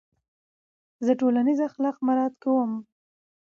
زه 1.05 1.11
ټولنیز 1.21 1.59
اخلاق 1.69 1.97
مراعت 2.07 2.33
کوم. 2.43 2.71